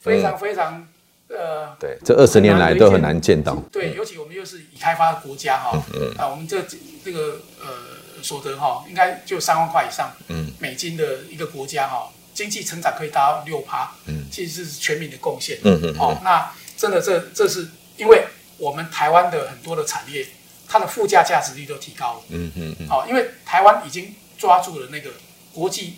[0.00, 0.86] 非常非常
[1.28, 1.76] 呃。
[1.78, 3.54] 对，这二十年来都很难见到。
[3.70, 6.62] 对，尤其我们又是已开发的国家哈，嗯啊，我们这
[7.04, 18.24] 这个呃所得哈，应该就三万块以上，嗯，美金的一个国家哈，经济成长可以达到六趴，嗯，其实是全民的贡献，嗯嗯，哦，那真的这这是因为
[18.56, 20.26] 我们台湾的很多的产业，
[20.66, 25.10] 它的附加价值率都提高了，嗯嗯嗯，哦，因为台湾已经抓住了那个
[25.52, 25.96] 国际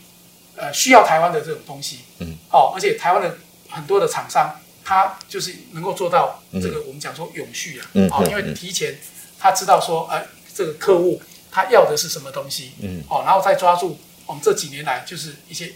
[0.56, 3.38] 呃需要台湾的这种东西，嗯，哦，而且台湾的
[3.70, 8.98] 很多的厂商，他就是能够做到这个我们讲说永续啊，嗯哦，因为提前
[9.38, 11.20] 他知道说，呃，这个客户
[11.50, 15.74] 他要的是什么东西，嗯，哦，然后再抓住我们这几年来就是一些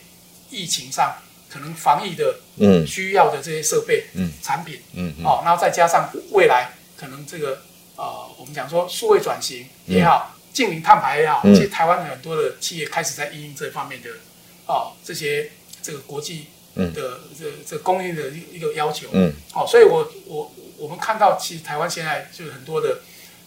[0.48, 1.14] 疫情上
[1.50, 2.86] 可能防疫的嗯。
[2.86, 4.32] 需要的这些设备、嗯。
[4.42, 4.80] 产品，
[5.22, 7.60] 哦，然后再加上未来可能这个
[7.96, 11.54] 呃，我们讲说数位转型也好，净零碳排也好，嗯。
[11.54, 14.08] 其实台湾很多的企业开始在应用这方面的
[14.66, 15.50] 哦这些
[15.82, 22.98] 这个国际的这这供应的一一个要求，嗯，哦，所以我我我们看到其实台湾现在就是很多的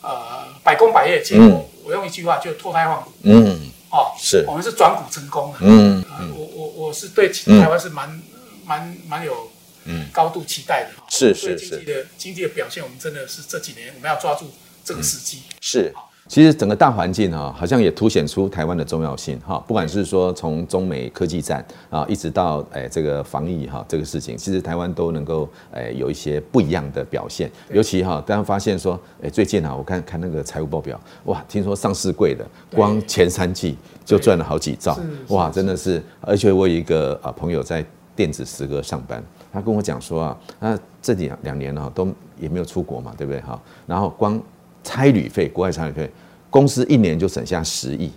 [0.02, 3.72] 呃百工百业，其实我我用一句话就脱胎换骨，嗯。
[3.92, 4.44] 哦，是。
[4.48, 6.04] 我们是转股成功了，嗯。
[6.10, 8.22] 呃我我我是对台湾是蛮
[8.66, 9.50] 蛮蛮有
[9.86, 10.08] 嗯。
[10.12, 11.70] 高度期待的，是是是。
[11.70, 14.52] 经济的经济的表现，我们真的是这几年我们要抓住
[14.84, 15.44] 这个时机。
[15.62, 15.94] 是。
[16.28, 19.64] 其实整个大环境哈，好像也凸显出台湾的重要性哈。
[19.68, 27.50] 不管是说从中美科技战啊，一直到诶这个防疫哈这个事情，其实台湾都能够诶有一些不一样的表现。
[27.70, 36.02] 尤其哈，大家发现说，诶最近啊，我看看那个财务报表，哇，听说上市柜的光前三季就赚了好几兆，哇，真的是。
[36.22, 37.86] 而且我有一个啊朋友在
[38.16, 42.08] 电子十哥上班，他跟我讲说啊，那这两两年哈都
[42.40, 43.62] 也没有出国嘛，对不对哈？
[43.86, 44.42] 然后光
[44.86, 46.10] 差旅费，国外差旅费，
[46.50, 48.10] 公司一年就省下十亿。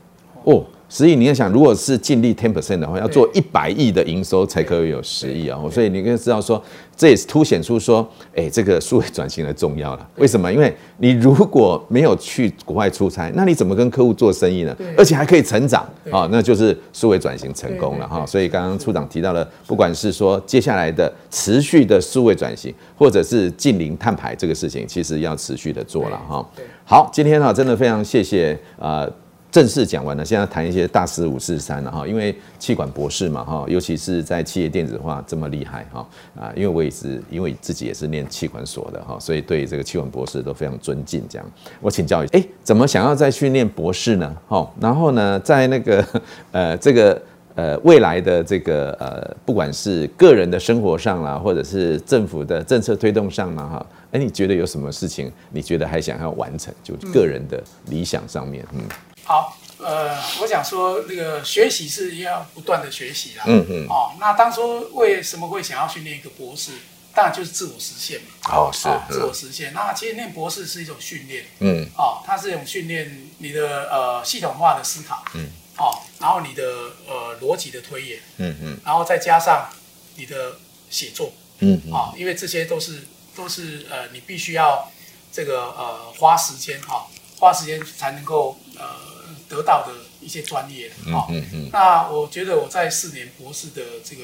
[0.51, 1.15] 哦，十亿。
[1.15, 5.61] 你要想，如果是净利 ten percent 的话，要做一百亿的营收才可以有十亿啊。
[5.71, 6.63] 所以你可以知道说，
[6.97, 10.09] 这也是凸显出说，哎，这个数位转型的重要了。
[10.17, 10.51] 为什么？
[10.51, 14.75] 因为你如果没有去国外出差，那你怎么跟客户做生意呢？
[14.97, 18.25] 而且还可以成长啊，那就是数位转型成功了哈。
[18.25, 26.43] 所以刚刚处长提到了，不管是说接下来的持续的数位转型，或者是近零碳排这个事情，其实要持续的做了哈。
[26.87, 29.07] 好，今天哈真的非常谢谢啊。
[29.51, 36.07] 正式讲完了，现在谈一些大师五四三了哈，因为气管博士嘛哈，尤其是在企业电子化这么厉害哈
[36.39, 41.25] 啊，因为我也是因为自己也是念气管所的哈，所以对这个气管博士都非常尊敬。
[41.31, 44.37] 这样，我请教一下，哎，怎么想要再去念博士呢？
[44.47, 46.05] 哈，然后呢，在那个
[46.53, 47.21] 呃这个
[47.55, 56.73] 呃未来的这个呃不管是个人的生活上啦，或者是政府的政策推动上啦哈，哎，你觉得有什么事情你觉得还想要完成？
[56.85, 58.83] 就个人的理想上面，嗯。
[59.29, 63.45] 好，呃，我想说，那个学习是要不断的学习啦。
[63.47, 63.87] 嗯嗯。
[63.87, 66.71] 哦，那当初为什么会想要去念一个博士？
[67.15, 68.57] 当然就是自我实现嘛。
[68.57, 68.89] 哦，是。
[68.89, 69.75] 哦、自我实现。
[69.75, 71.45] 那其实念博士是一种训练。
[71.59, 71.87] 嗯。
[71.99, 75.23] 哦，它是一种训练你的呃系统化的思考。
[75.35, 75.51] 嗯。
[75.77, 76.65] 哦，然后你的
[77.07, 79.69] 呃逻辑的推演，嗯嗯，然后再加上
[80.17, 80.57] 你的
[80.89, 83.05] 写作，嗯啊、哦，因为这些都是
[83.37, 84.91] 都是呃你必须要
[85.31, 87.01] 这个呃花时间哈、哦，
[87.39, 88.87] 花时间才能够呃
[89.49, 94.23] 得到的一些专业，哈、哦，嗯嗯，那我觉得我在四年博士的这个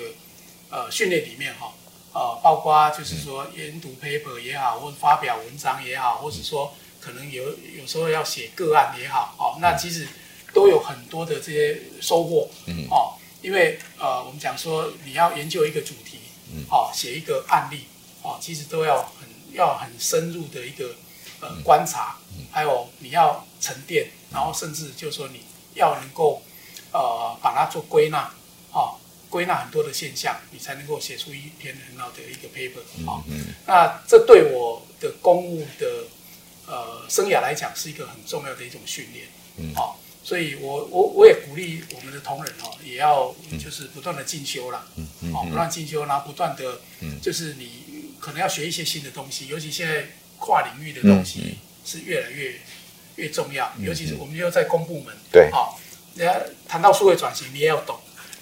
[0.71, 1.73] 呃训练里面哈，
[2.13, 7.45] 呃，包括就是说研读 paper 也好，或者发表文章也好，或者说可能有
[7.79, 10.07] 有时候要写个案也好，哦，那其实
[10.53, 16.19] 都有很多的这些收获，嗯，哦，因为呃，我们讲说你要研究一个主题，
[16.53, 17.85] 嗯，哦，写一个案例，
[18.23, 20.95] 哦，其实都要很要很深入的一个
[21.41, 22.19] 呃观察，
[22.51, 25.41] 还有你要沉淀，然后甚至就是说你
[25.75, 26.43] 要能够
[26.93, 28.31] 呃把它做归纳，
[28.73, 28.99] 哦。
[29.31, 36.05] 归纳很多的现象，你才能够写出一篇很好的一个 paper 好、嗯嗯，那这对我的公务的
[36.69, 39.27] 呃生涯来讲是一个很重要的一种训练。
[39.57, 44.87] 嗯，好，所以我我我也鼓励我们的同仁哈，也要就是不断的进修啦。
[44.95, 46.79] 嗯嗯，好，不断进修，然后不断的，
[47.21, 52.61] 就是你可能要学一些新的东西，尤其现在跨领域的东西是越来越
[53.17, 55.79] 越重要，尤其是我们又在公部门，对，好，
[56.15, 57.97] 人家谈到数位转型，你也要懂。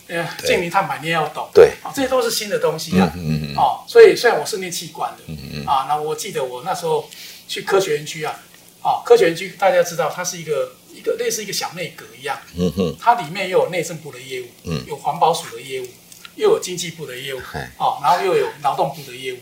[0.08, 5.64] 呃，净零碳排你也要懂，对，啊，这些都是新的东西啊，嗯嗯嗯，哦，所以虽然我是念企管的，嗯嗯。
[5.64, 7.08] 啊，那我记得我那时候
[7.48, 8.38] 去科学园区啊，
[8.82, 15.86] 啊，科学园区大家知道它是一个一个类似一个小内阁一样，嗯哼，它里面又有内政部的业务，嗯，有环保署的业务，
[16.34, 17.38] 又有经济部的业务，
[17.78, 19.38] 哦，然后又有劳动部的业务，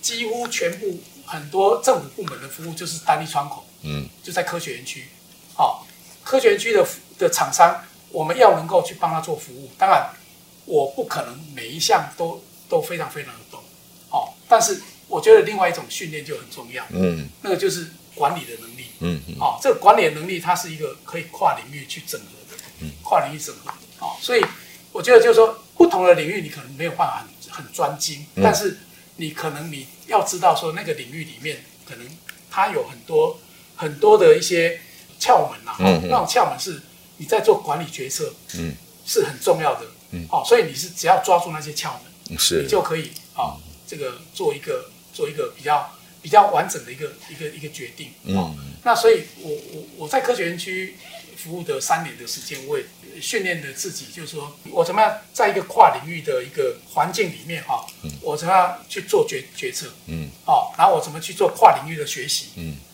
[0.00, 5.06] 几乎全部很多政府部门的服务就是单一窗口，嗯，就在科学园区，
[5.56, 5.80] 哦，
[6.22, 6.86] 科学园区的
[7.18, 7.84] 的厂商。
[8.10, 10.10] 我们要能够去帮他做服务，当然
[10.64, 13.60] 我不可能每一项都都非常非常的懂，
[14.08, 24.42] 哦，但是我觉得另外一种训练就很重要，嗯，那个就是管理的能力，嗯，哦，这个管理的能力它是一个可以跨领域去整合的，嗯，跨领域整合，哦，所以
[24.90, 28.78] 我觉得就是说不同的领域你可能没有办法很很专精，但是
[29.16, 32.08] 你可能你要知道说那个领域里面可能
[32.50, 33.38] 它有很多
[33.78, 34.78] 很多的一些
[35.18, 36.82] 窍门啊，嗯，那种窍门是。
[37.20, 38.72] 你在做管理决策，嗯，
[39.04, 41.90] 是很重要的，嗯，哦，所以你是只要抓住那些窍
[42.28, 50.94] 门，是，你就可以，哦，这个做一个做一个比较比较完整的一个一个一个决定，哦，嗯，那所以我我我在科学园区
[51.36, 52.84] 服务的三年的时间，我也
[53.20, 57.84] 训练了自己，就是说我怎么样在一个跨领域的一个环境里面，哈，
[58.22, 62.87] 我怎么样去做决决策，嗯，哦，然后我怎么去做跨领域的学习，嗯，哦，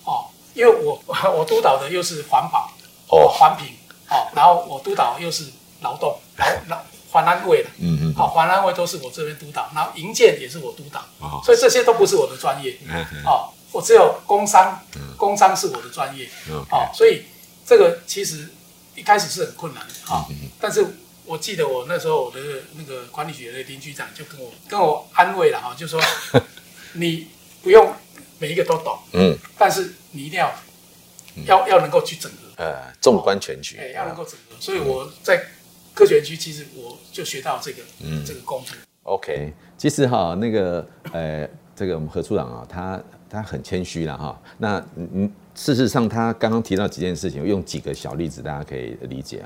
[0.54, 1.02] 因为我
[1.36, 2.72] 我督导的又是环保，
[3.10, 3.68] 哦，环评。
[4.10, 5.46] 哦， 然后我督导又是
[5.80, 14.78] 劳动， 劳劳环安卫的，嗯嗯，好，环安卫都是我这边督导，然后营建也是我督导，哦，所以这些都不是我的专业，嗯嗯，哦，我只有工商，
[15.16, 17.24] 工商是我的专业，嗯，哦，所以
[17.64, 18.52] 这个其实
[18.94, 20.26] 一开始是很困难的，哈，
[20.60, 20.84] 但是
[21.24, 22.38] 我记得我那时候我的
[22.74, 25.98] 那个管理局的林局长就跟我跟我安慰了哈，就说
[26.92, 27.28] 你
[27.62, 27.90] 不用
[28.38, 30.52] 每一个都懂，嗯，但是你一定要
[31.46, 32.38] 要要能够去整合。
[32.56, 35.42] 呃，纵观全局，哎、哦，要能够整合，所以我在
[35.92, 38.76] 科学园区，其实我就学到这个，嗯，这个功夫。
[39.02, 44.40] OK，其实哈，那个呃，这个我们何处长啊，他他很谦虚了哈。
[44.58, 49.44] 那嗯，事实上他刚刚提到几件事情，我用几个小例子，大家可以理解。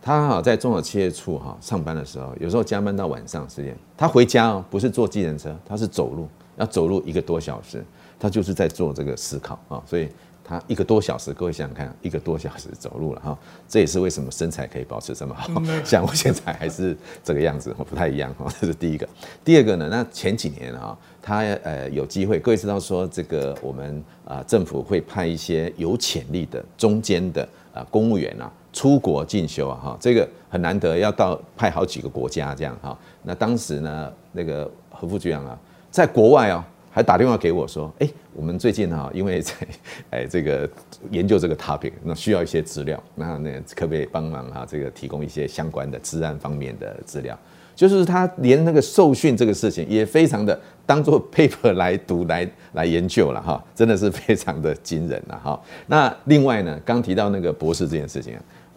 [0.00, 7.84] 他哈在中小企业处哈上班的时候，有时候加班到晚上时间，他回家哦，不是坐计程车，他是走路，要走路一个多小时，
[8.20, 10.08] 他就是在做这个思考啊，所以。
[10.42, 18.52] 他一个多小时，各位想想看，一个多小时走路了哈，这也是为什么身材可以保持这么好，像我现在还是这个样子，不太一样哈。
[18.60, 19.08] 这是第一个。
[19.44, 32.98] 第二个呢，那前几年啊，他呃有机会，各位知道说这个我们啊政府会派一些有潜力的中间的啊公务员啊出国进修啊哈，这个很难得，要到派好几个国家这样哈。
[33.22, 35.56] 那当时呢，那个何副局长啊，
[35.92, 36.64] 在国外哦。
[36.90, 39.54] 还打电话给我说：“哎，我们最近哈， 因为在
[40.10, 40.68] 哎这个
[41.10, 44.66] 研究这个 topic，那需要一些资料，那那可不可以帮忙哈？
[44.68, 47.38] 这个提供一些相关的治安方面的资料？
[47.76, 55.62] 就是他连那个受训这个事情也非常的当做 paper 来读来来研究了哈，真的是非常的惊人了哈。
[55.86, 58.36] 那另外呢，刚提到那个博士这件事情，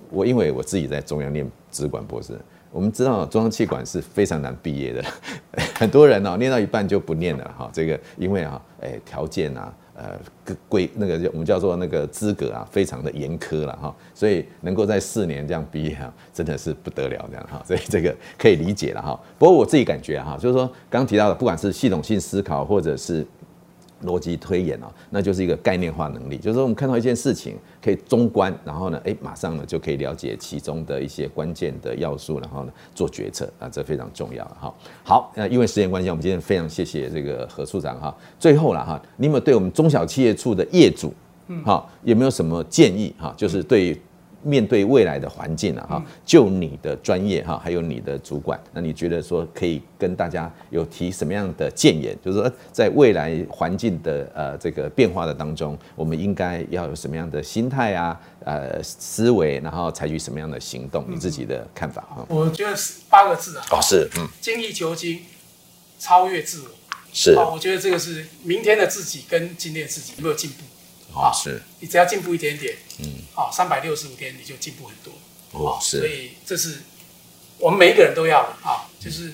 [0.10, 2.34] 我因为我自己在中央念资管博士。”
[2.73, 5.05] 我们知道中央气管是非常难毕业的，
[5.77, 7.69] 很多人哦念到一半就不念了哈。
[7.71, 10.19] 这个因为啊，哎条件啊，呃
[10.67, 13.95] 规那个我们叫做那个资格啊，非常的严苛了哈。
[14.15, 17.61] 所以能够在四年这样毕业啊，真的是不得了这样哈。
[17.63, 19.19] 所以这个可以理解了哈。
[19.38, 23.24] 不过我自己感觉哈，就是说刚提到的，不管是系统性思考或者是
[24.04, 34.74] 逻辑推演啊，那就是一个概念化能力，就是我们看到一件事情可以中观，然后呢，哎，马上呢就可以了解其中的一些关键的要素，然后呢做决策啊，这非常重要哈。
[35.04, 38.16] 好，那因为时间关系，我们今天非常谢谢这个何处长哈。
[38.39, 41.14] 最后了哈，你有没有对我们中小企业处的业主，
[41.47, 43.34] 嗯哈，有没有什么建议哈？
[43.38, 43.99] 就是对。
[44.44, 52.18] 面对未来的环境啊，哈，就你的专业哈，还有你的主管，那你觉得说可以跟大家有提什么样的建言？
[52.24, 61.06] 就是说，在未来环境的呃这个变化的当中，我们应该要有什么样的心态啊，呃思维，然后采取什么样的行动？
[61.08, 62.26] 你自己的看法啊？
[62.28, 65.22] 我觉得是八个字啊，哦是，嗯，精益求精，
[66.00, 66.68] 超越自我，
[67.14, 70.58] 是，我觉得这个是明天的自己跟今天的自己有没有进步？
[71.16, 73.05] 啊，是你只要进步一点点，嗯，
[73.36, 75.14] 啊，三百六十五天你就进步很多，
[75.51, 76.80] 哦，是，所以这是
[77.59, 79.32] 我们每一个人都要的啊，就是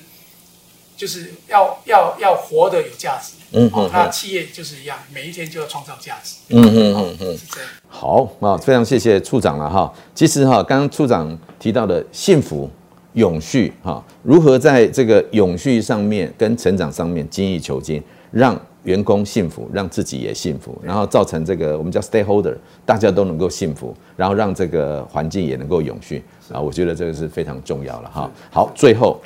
[0.96, 7.70] 就是要要要活得有价值，嗯嗯，那企业就是一样，每一天就要创造价值，嗯嗯嗯嗯，是这样。
[7.88, 9.92] 好啊，非常谢谢处长了哈。
[10.14, 12.70] 其实哈，刚刚处长提到的幸福、
[13.14, 18.60] 永续哈，如何在这个永续上面跟成长上面精益求精，让。
[18.84, 22.56] 员工幸福，让自己也幸福，然后造成这个我们叫 stakeholder，
[22.86, 26.22] 大家都能够幸福，然后让这个环境也能够永续
[26.52, 28.30] 啊，我觉得这个是非常重要了哈。
[28.50, 29.20] 好，最后。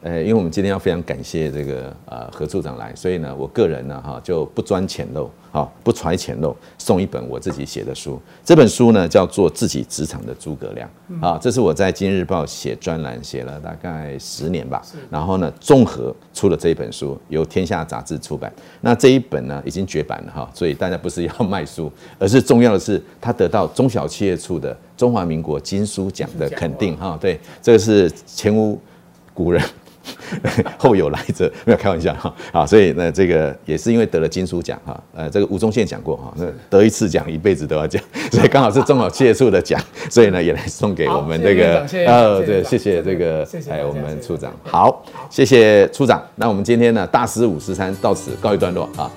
[0.00, 8.20] 呃，因为我们今天要非常感谢这个呃何处长来，所以呢，我个人呢哈就不钻浅漏，哈不揣浅漏，送一本我自己写的书。
[8.44, 10.88] 这本书呢叫做《自己职场的诸葛亮》
[11.26, 14.80] 啊，这是我在《今日报》写专栏写了大概十年吧，
[15.10, 18.52] 然后呢综合出了这一本书，由天下杂志出版。
[18.82, 21.90] 那这一本呢已经绝版了哈，所以大家不是要 卖书，
[22.20, 27.18] 而是重要的是它得到中小企业处的中华民国金书奖的肯定哈。
[27.20, 28.80] 对，这个是前无
[29.34, 29.60] 古人。
[30.78, 32.34] 后有来者， 没有开玩笑哈。
[32.52, 38.02] 啊，所以呢，这个也是因为得了金书奖哈，呃，这个吴宗宪讲过哈，那得一次奖一辈子都要讲，
[38.32, 49.10] 所以刚好是中小企业处的奖，所以呢也来送给我们这个呃，对，谢谢这个哎我们处长，好，谢谢处长，那我们今天呢大师五十三到此告一段落啊。